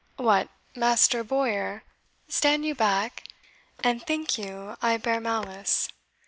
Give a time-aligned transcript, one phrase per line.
[0.17, 1.83] What, Master Bowyer,
[2.27, 3.21] stand you back,
[3.83, 5.89] and think you I bear malice?